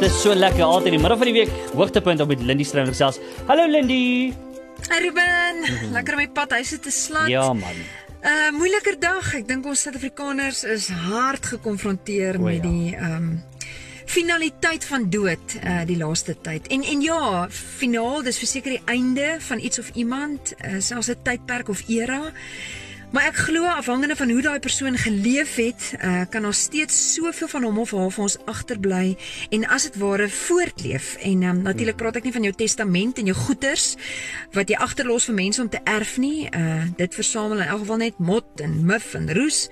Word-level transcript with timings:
Dit 0.00 0.08
is 0.08 0.22
so 0.22 0.32
lekker 0.32 0.62
altyd 0.64 0.86
in 0.88 0.94
die 0.96 1.00
middel 1.02 1.18
van 1.20 1.28
die 1.28 1.34
week 1.34 1.50
hoogtepunt 1.76 2.22
op 2.24 2.30
met 2.32 2.40
Lindy 2.40 2.64
Strand 2.64 2.88
gesels. 2.88 3.18
Hallo 3.44 3.66
Lindy. 3.68 4.32
Hey 4.88 5.02
Ruben, 5.04 5.58
mm 5.58 5.64
-hmm. 5.64 5.92
lekker 5.92 6.14
om 6.14 6.20
my 6.22 6.28
pad 6.28 6.50
huis 6.56 6.72
te 6.80 6.90
slaan. 6.90 7.28
Ja 7.28 7.52
man. 7.52 7.76
'n 8.22 8.26
uh, 8.26 8.50
Moeiliker 8.56 8.96
dag. 9.00 9.34
Ek 9.34 9.48
dink 9.48 9.66
ons 9.66 9.82
Suid-Afrikaners 9.82 10.64
is 10.64 10.88
hard 10.88 11.46
gekonfronteer 11.46 12.40
met 12.40 12.54
ja. 12.54 12.62
die 12.62 12.96
ehm 12.96 13.12
um, 13.12 13.44
finaliteit 14.06 14.84
van 14.84 15.10
dood 15.10 15.54
uh 15.64 15.84
die 15.84 15.96
laaste 15.96 16.36
tyd. 16.40 16.66
En 16.66 16.82
en 16.82 17.00
ja, 17.00 17.48
finaal, 17.50 18.22
dis 18.22 18.38
verseker 18.38 18.70
die 18.70 18.82
einde 18.84 19.36
van 19.38 19.58
iets 19.58 19.78
of 19.78 19.90
iemand, 19.94 20.54
uh, 20.64 20.80
selfs 20.80 21.08
'n 21.08 21.22
tydperk 21.22 21.68
of 21.68 21.82
era. 21.88 22.32
Maar 23.10 23.24
ek 23.26 23.40
glo 23.48 23.66
afhangende 23.66 24.14
van 24.16 24.30
hoe 24.30 24.42
daai 24.42 24.58
persoon 24.62 24.94
geleef 24.94 25.56
het, 25.58 25.94
uh, 25.98 26.20
kan 26.30 26.42
daar 26.46 26.54
steeds 26.54 27.14
soveel 27.14 27.48
van 27.48 27.64
hom 27.66 27.78
of 27.82 27.90
haar 27.90 28.12
vir 28.14 28.22
ons 28.22 28.36
agterbly 28.46 29.16
en 29.50 29.66
as 29.66 29.88
dit 29.88 29.96
ware 29.98 30.28
voortleef. 30.30 31.16
En 31.26 31.42
um, 31.42 31.62
natuurlik 31.62 31.98
praat 31.98 32.20
ek 32.20 32.28
nie 32.28 32.34
van 32.36 32.46
jou 32.46 32.54
testament 32.54 33.18
en 33.18 33.32
jou 33.32 33.34
goederes 33.34 33.96
wat 34.54 34.70
jy 34.70 34.78
agterlos 34.78 35.26
vir 35.26 35.38
mense 35.40 35.62
om 35.62 35.72
te 35.72 35.82
erf 35.90 36.14
nie. 36.22 36.46
Uh 36.54 36.86
dit 36.96 37.14
versamel 37.14 37.64
in 37.64 37.66
elk 37.66 37.82
geval 37.82 38.00
net 38.04 38.22
mot 38.22 38.62
en 38.62 38.78
muf 38.86 39.14
en 39.18 39.26
roes. 39.34 39.64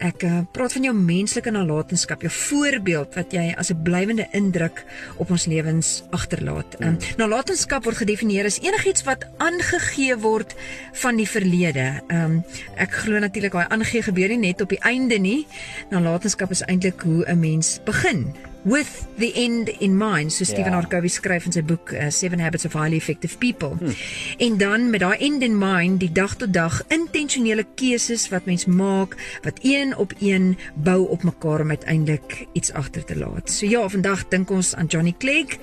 Ek 0.00 0.22
uh, 0.24 0.38
praat 0.48 0.72
van 0.72 0.86
jou 0.88 0.92
menslike 0.96 1.52
nalatenskap, 1.52 2.22
jou 2.24 2.32
voorbeeld 2.32 3.16
wat 3.18 3.34
jy 3.36 3.50
as 3.52 3.68
'n 3.70 3.82
blywende 3.84 4.26
indruk 4.32 4.84
op 5.20 5.30
ons 5.30 5.44
lewens 5.44 6.02
agterlaat. 6.10 6.80
Um, 6.80 6.96
nalatenskap 7.16 7.84
word 7.84 8.00
gedefinieer 8.00 8.48
as 8.48 8.60
enigiets 8.64 9.04
wat 9.04 9.28
aangegee 9.36 10.16
word 10.16 10.56
van 10.92 11.16
die 11.16 11.28
verlede. 11.28 12.00
Um, 12.08 12.44
ek 12.76 12.96
glo 13.04 13.18
natuurlik 13.18 13.52
daai 13.52 13.68
aangegee 13.68 14.02
gebeur 14.02 14.28
nie 14.28 14.40
net 14.48 14.60
op 14.60 14.72
die 14.72 14.80
einde 14.80 15.18
nie. 15.18 15.46
Nalatenskap 15.90 16.50
is 16.50 16.64
eintlik 16.64 17.00
hoe 17.04 17.24
'n 17.28 17.40
mens 17.40 17.80
begin 17.84 18.32
with 18.62 19.06
the 19.16 19.32
end 19.34 19.68
in 19.68 19.96
mind 19.96 20.32
so 20.32 20.44
Stephen 20.44 20.72
yeah. 20.72 20.80
Ja. 20.80 20.86
Arcovy 20.86 21.08
skryf 21.08 21.46
in 21.46 21.52
sy 21.52 21.62
boek 21.64 21.92
uh, 21.92 22.10
Seven 22.10 22.40
Habits 22.40 22.66
of 22.68 22.74
Highly 22.76 22.96
Effective 22.96 23.38
People. 23.38 23.76
Hmm. 23.78 23.94
En 24.38 24.58
dan 24.60 24.90
met 24.90 25.00
daai 25.00 25.16
end 25.18 25.42
in 25.42 25.56
mind 25.58 26.00
die 26.00 26.12
dag 26.12 26.36
tot 26.36 26.52
dag 26.52 26.82
intentionele 26.88 27.64
keuses 27.74 28.28
wat 28.28 28.44
mens 28.44 28.66
maak 28.66 29.16
wat 29.42 29.62
een 29.62 29.96
op 29.96 30.12
een 30.18 30.58
bou 30.74 31.08
op 31.08 31.22
mekaar 31.22 31.60
om 31.60 31.70
uiteindelik 31.70 32.46
iets 32.52 32.72
agter 32.72 33.04
te 33.04 33.16
laat. 33.16 33.50
So 33.50 33.66
ja, 33.66 33.88
vandag 33.88 34.28
dink 34.28 34.50
ons 34.50 34.74
aan 34.74 34.86
Johnny 34.86 35.14
Clegg. 35.18 35.58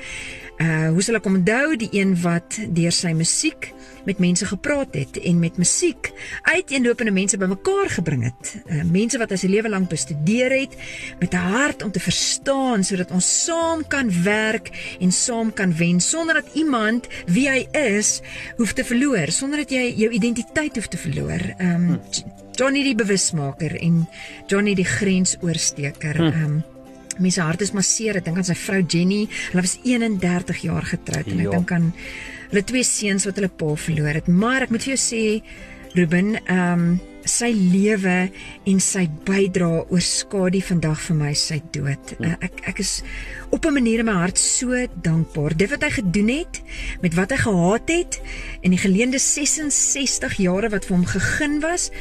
Uh 0.58 0.89
hoe 0.89 1.03
sal 1.05 1.19
ek 1.19 1.27
onthou 1.30 1.75
die 1.77 1.89
een 1.94 2.16
wat 2.23 2.58
deur 2.73 2.94
sy 2.95 3.11
musiek 3.13 3.69
met 4.08 4.22
mense 4.23 4.45
gepraat 4.47 4.95
het 4.95 5.19
en 5.19 5.39
met 5.39 5.58
musiek 5.58 6.09
uiteenlopende 6.41 7.11
mense 7.11 7.38
bymekaar 7.38 7.91
gebring 7.97 8.23
het. 8.25 8.53
Uh, 8.66 8.81
mense 8.88 9.19
wat 9.22 9.31
as 9.31 9.44
'n 9.44 9.52
lewe 9.53 9.69
lank 9.69 9.89
bestudeer 9.89 10.52
het 10.52 10.73
met 11.19 11.33
'n 11.33 11.45
hart 11.53 11.83
om 11.83 11.91
te 11.91 11.99
verstaan 11.99 12.83
sodat 12.83 13.11
ons 13.11 13.44
saam 13.44 13.88
kan 13.88 14.23
werk 14.23 14.97
en 14.99 15.11
saam 15.11 15.53
kan 15.53 15.75
wen 15.75 15.99
sonder 15.99 16.33
dat 16.33 16.53
iemand 16.53 17.08
wie 17.25 17.49
hy 17.49 17.67
is 17.71 18.21
hoef 18.58 18.73
te 18.73 18.83
verloor, 18.83 19.31
sonder 19.31 19.58
dat 19.58 19.69
jy 19.69 19.94
jou 19.97 20.11
identiteit 20.11 20.75
hoef 20.75 20.88
te 20.88 20.97
verloor. 20.97 21.53
Um 21.59 21.99
Johnny 22.52 22.83
die 22.83 22.95
bewusmaker 22.95 23.75
en 23.81 24.08
Johnny 24.47 24.73
die 24.73 24.86
grensoorsteker. 24.86 26.16
Hm. 26.16 26.44
Um 26.44 26.77
mense 27.23 27.42
hart 27.42 27.62
is 27.62 27.73
maar 27.73 27.84
seer. 27.88 28.18
Ek 28.20 28.26
dink 28.26 28.38
aan 28.38 28.48
sy 28.48 28.56
vrou 28.56 28.82
Jenny. 28.84 29.28
Hulle 29.52 29.66
was 29.66 29.78
31 29.84 30.64
jaar 30.68 30.86
getroud 30.86 31.28
en 31.28 31.40
ek 31.40 31.50
ja. 31.50 31.52
dink 31.58 31.72
aan 31.72 31.92
hulle 32.48 32.64
twee 32.64 32.88
seuns 32.88 33.28
wat 33.28 33.40
hulle 33.40 33.52
pa 33.52 33.76
verloor 33.76 34.22
het. 34.22 34.28
Maar 34.28 34.68
ek 34.68 34.73
moet 34.73 34.88
vir 34.88 34.96
jou 34.96 35.04
sê 35.04 35.23
Ruben, 35.98 36.36
ehm 36.45 36.73
um, 36.73 36.90
sy 37.28 37.50
lewe 37.52 38.30
en 38.68 38.78
sy 38.80 39.04
bydrae 39.28 39.84
oorskadu 39.92 40.62
vandag 40.64 41.00
vir 41.10 41.18
my 41.20 41.34
sy 41.36 41.58
dood. 41.76 42.14
Uh, 42.22 42.36
ek 42.44 42.62
ek 42.72 42.80
is 42.80 43.02
op 43.52 43.66
'n 43.66 43.73
manier 43.73 44.00
in 44.00 44.08
my 44.08 44.18
hart 44.23 44.38
so 44.40 44.72
dankbaar. 45.04 45.58
Dit 45.58 45.70
wat 45.70 45.84
hy 45.84 45.92
gedoen 45.92 46.30
het, 46.30 46.62
met 47.02 47.14
wat 47.16 47.32
hy 47.32 47.38
gehaat 47.38 47.90
het 47.90 48.22
en 48.64 48.72
die 48.72 48.80
geleende 48.80 49.20
66 49.20 50.38
jare 50.38 50.70
wat 50.70 50.86
vir 50.86 50.95
hom 50.95 51.06
gegeen 51.06 51.60
was, 51.60 51.92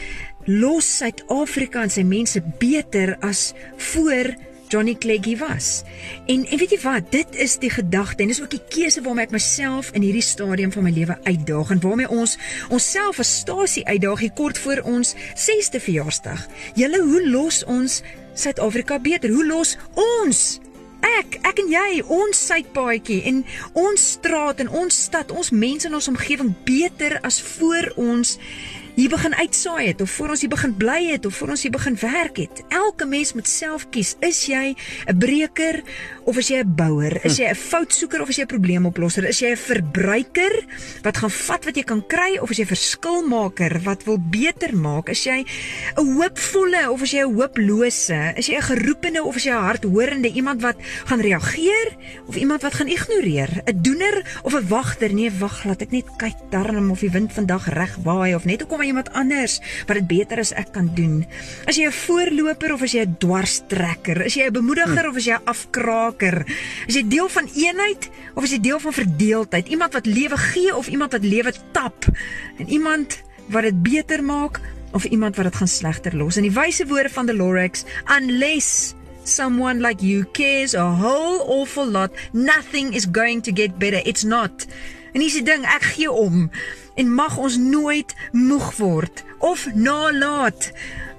los 0.46 0.86
Suid-Afrika 0.98 1.82
en 1.82 1.90
sy 1.90 2.02
mense 2.02 2.40
beter 2.58 3.16
as 3.20 3.52
voor 3.76 4.36
Johnny 4.68 4.94
Cleggy 4.94 5.36
was. 5.38 5.82
En 6.26 6.44
en 6.46 6.58
weet 6.58 6.70
jy 6.70 6.80
wat, 6.82 7.10
dit 7.10 7.38
is 7.40 7.56
die 7.62 7.70
gedagte 7.70 8.22
en 8.22 8.32
dis 8.32 8.42
ook 8.42 8.50
die 8.50 8.62
keuse 8.68 9.02
waarmee 9.02 9.28
ek 9.28 9.34
myself 9.36 9.90
in 9.94 10.04
hierdie 10.06 10.24
stadium 10.24 10.72
van 10.74 10.86
my 10.86 10.92
lewe 10.94 11.18
uitdaag 11.24 11.70
en 11.70 11.80
waarmee 11.80 12.08
ons 12.08 12.36
onsself 12.68 13.20
as 13.22 13.32
stasie 13.42 13.86
uitdaag 13.86 14.26
hier 14.26 14.36
kort 14.36 14.58
voor 14.58 14.82
ons 14.84 15.14
6ste 15.34 15.80
verjaarsdag. 15.82 16.46
Julle, 16.74 17.02
hoe 17.02 17.26
los 17.28 17.64
ons 17.64 18.02
Suid-Afrika 18.36 18.98
beter? 19.00 19.32
Hoe 19.32 19.46
los 19.46 19.76
ons 19.94 20.60
ek, 21.06 21.38
ek 21.46 21.60
en 21.62 21.70
jy, 21.70 21.90
ons 22.12 22.40
suidpaadjie 22.48 23.20
en 23.30 23.42
ons 23.78 24.06
straat 24.16 24.60
en 24.64 24.70
ons 24.82 25.02
stad, 25.06 25.30
ons 25.30 25.52
mense 25.54 25.88
in 25.88 25.96
ons 25.96 26.10
omgewing 26.12 26.52
beter 26.66 27.18
as 27.26 27.40
voor 27.56 27.92
ons 28.00 28.36
hier 28.96 29.12
begin 29.12 29.34
uitsaai 29.36 29.90
het 29.90 30.00
of 30.00 30.10
voor 30.10 30.32
ons 30.32 30.40
hier 30.40 30.50
begin 30.50 30.72
bly 30.76 31.02
het 31.10 31.26
of 31.28 31.34
voor 31.36 31.52
ons 31.52 31.62
hier 31.66 31.72
begin 31.72 31.96
werk 32.00 32.38
het. 32.40 32.62
Elke 32.72 33.04
mens 33.04 33.34
moet 33.36 33.48
self 33.48 33.84
kies. 33.92 34.14
Is 34.24 34.46
jy 34.48 34.72
'n 35.06 35.18
breker 35.18 35.82
of 36.24 36.36
is 36.36 36.48
jy 36.48 36.64
'n 36.64 36.74
bouer? 36.74 37.24
Is 37.24 37.36
hm. 37.36 37.42
jy 37.42 37.48
'n 37.50 37.54
foutsoeker 37.54 38.22
of 38.22 38.28
is 38.28 38.36
jy 38.36 38.42
'n 38.42 38.46
probleemoplosser? 38.46 39.28
Is 39.28 39.40
jy 39.40 39.50
'n 39.52 39.56
verbruiker 39.56 40.64
wat 41.02 41.16
gaan 41.16 41.30
vat 41.30 41.64
wat 41.64 41.76
jy 41.76 41.82
kan 41.82 42.06
kry 42.06 42.38
of 42.40 42.50
is 42.50 42.56
jy 42.56 42.64
'n 42.64 42.72
verskilmaker 42.72 43.80
wat 43.84 44.04
wil 44.04 44.18
beter 44.18 44.72
maak? 44.76 45.08
Is 45.08 45.24
jy 45.24 45.44
'n 45.96 46.16
hoopvolle 46.16 46.90
of 46.90 47.02
is 47.02 47.12
jy 47.12 47.20
'n 47.20 47.34
hooplose? 47.34 48.32
Is 48.36 48.46
jy 48.46 48.56
'n 48.56 48.62
geroepene 48.62 49.22
of 49.22 49.36
is 49.36 49.44
jy 49.44 49.52
'n 49.52 49.60
hardhorende 49.60 50.32
iemand 50.32 50.62
wat 50.62 50.76
gaan 51.04 51.20
reageer 51.20 51.96
of 52.26 52.36
iemand 52.36 52.62
wat 52.62 52.74
gaan 52.74 52.88
ignoreer? 52.88 53.62
'n 53.66 53.82
Doener 53.82 54.24
of 54.42 54.54
'n 54.54 54.68
wagter? 54.68 55.12
Nee, 55.12 55.30
wag, 55.30 55.64
laat 55.64 55.82
ek 55.82 55.90
net 55.90 56.08
kyk 56.16 56.36
darm 56.50 56.90
of 56.90 57.00
die 57.00 57.10
wind 57.10 57.32
vandag 57.32 57.68
reg 57.68 57.96
waai 58.02 58.34
of 58.34 58.44
net 58.44 58.60
hoekom 58.60 58.85
iemand 58.86 59.10
anders 59.12 59.60
wat 59.86 59.98
dit 60.00 60.06
beter 60.06 60.38
as 60.42 60.52
ek 60.56 60.72
kan 60.72 60.90
doen. 60.94 61.26
As 61.66 61.76
jy 61.76 61.86
'n 61.86 61.92
voorloper 61.92 62.72
of 62.72 62.82
as 62.82 62.92
jy 62.92 63.04
'n 63.04 63.16
dwarstrekker, 63.18 64.24
is 64.26 64.34
jy 64.34 64.46
'n 64.46 64.52
bemoediger 64.52 65.04
hm. 65.04 65.10
of 65.10 65.16
as 65.16 65.24
jy 65.24 65.34
'n 65.34 65.44
afkraker? 65.44 66.46
Is 66.86 66.94
jy 66.94 67.04
deel 67.08 67.28
van 67.28 67.48
eenheid 67.54 68.10
of 68.34 68.44
is 68.44 68.50
jy 68.50 68.60
deel 68.60 68.80
van 68.80 68.92
verdeeldheid? 68.92 69.68
Iemand 69.68 69.92
wat 69.92 70.06
lewe 70.06 70.36
gee 70.36 70.76
of 70.76 70.88
iemand 70.88 71.12
wat 71.12 71.24
lewe 71.24 71.52
tap? 71.72 72.04
En 72.58 72.68
iemand 72.68 73.22
wat 73.48 73.62
dit 73.62 73.82
beter 73.82 74.24
maak 74.24 74.60
of 74.92 75.04
iemand 75.04 75.36
wat 75.36 75.44
dit 75.44 75.56
gaan 75.56 75.68
slegter 75.68 76.16
los? 76.16 76.36
In 76.36 76.42
die 76.42 76.52
wyse 76.54 76.86
woorde 76.86 77.08
van 77.08 77.26
Dolores, 77.26 77.84
unless 78.06 78.94
someone 79.26 79.80
like 79.80 80.00
you 80.00 80.24
cares 80.32 80.74
a 80.74 80.84
whole 80.84 81.42
awful 81.60 81.86
lot, 81.86 82.10
nothing 82.32 82.94
is 82.94 83.06
going 83.12 83.42
to 83.42 83.52
get 83.52 83.78
better. 83.78 84.00
It's 84.04 84.24
not. 84.24 84.66
En 85.16 85.22
dis 85.24 85.32
die 85.38 85.46
ding, 85.48 85.62
ek 85.64 85.94
gee 85.96 86.10
om 86.12 86.50
en 87.00 87.12
mag 87.16 87.38
ons 87.40 87.56
nooit 87.56 88.12
moeg 88.36 88.66
word 88.76 89.22
of 89.40 89.62
nalat 89.72 90.68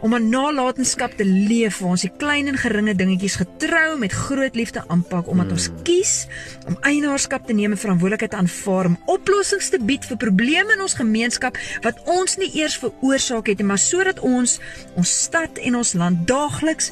om 0.06 0.14
'n 0.14 0.30
nalatenskap 0.30 1.18
te 1.18 1.26
leef 1.26 1.80
waar 1.80 1.90
ons 1.90 2.06
die 2.06 2.14
klein 2.18 2.48
en 2.48 2.58
geringe 2.58 2.96
dingetjies 2.96 3.36
getrou 3.42 3.98
met 3.98 4.14
groot 4.14 4.56
liefde 4.56 4.84
aanpak 4.88 5.28
omdat 5.28 5.52
ons 5.52 5.68
hmm. 5.68 5.84
kies 5.84 6.28
om 6.68 6.78
eienaarskap 6.82 7.48
te 7.48 7.54
neem 7.54 7.72
en 7.72 7.78
verantwoordelikheid 7.78 8.32
te 8.32 8.38
aanvaar 8.38 8.86
om 8.86 9.00
oplossings 9.06 9.70
te 9.70 9.80
bied 9.82 10.06
vir 10.06 10.18
probleme 10.18 10.74
in 10.74 10.82
ons 10.82 10.94
gemeenskap 11.02 11.58
wat 11.82 12.02
ons 12.06 12.38
nie 12.38 12.54
eers 12.54 12.78
veroorsaak 12.78 13.48
het 13.48 13.58
nie 13.58 13.66
maar 13.66 13.82
sodat 13.82 14.20
ons 14.20 14.60
ons 14.96 15.22
stad 15.24 15.58
en 15.58 15.76
ons 15.76 15.94
land 15.94 16.28
daagliks 16.28 16.92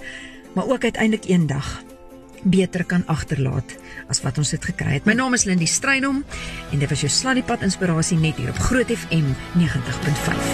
maar 0.53 0.65
ook 0.65 0.83
uiteindelik 0.83 1.29
eendag 1.29 1.83
beter 2.45 2.85
kan 2.85 3.03
agterlaat 3.11 3.75
as 4.11 4.21
wat 4.23 4.37
ons 4.41 4.53
dit 4.53 4.69
gekry 4.71 4.99
het. 4.99 5.09
My 5.09 5.17
naam 5.17 5.33
is 5.37 5.47
Lindie 5.49 5.69
Strydom 5.69 6.23
en 6.71 6.79
dit 6.79 6.89
was 6.89 7.01
jou 7.05 7.11
Sladdiepad 7.11 7.65
inspirasie 7.65 8.19
net 8.21 8.37
hier 8.41 8.53
op 8.53 8.61
Groot 8.69 8.93
FM 8.93 9.33
90.5. 9.57 10.53